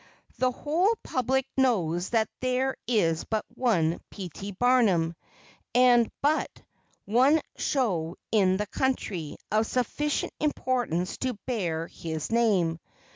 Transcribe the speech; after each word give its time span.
The 0.39 0.49
whole 0.49 0.97
public 1.03 1.45
knows 1.57 2.09
that 2.09 2.27
there 2.39 2.75
is 2.87 3.23
but 3.23 3.45
one 3.49 3.99
P. 4.09 4.29
T. 4.29 4.49
Barnum, 4.49 5.13
and 5.75 6.11
but 6.23 6.49
one 7.05 7.39
show 7.57 8.15
in 8.31 8.57
the 8.57 8.65
country 8.65 9.37
of 9.51 9.67
sufficient 9.67 10.33
importance 10.39 11.17
to 11.19 11.37
bear 11.45 11.85
his 11.85 12.31
name. 12.31 12.79